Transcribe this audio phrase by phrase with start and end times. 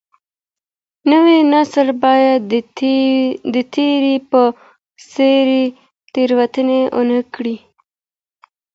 [1.11, 2.39] نوی نسل بايد
[3.53, 4.41] د تېر په
[5.11, 5.47] څېر
[6.13, 7.55] تېروتني ونه کړي.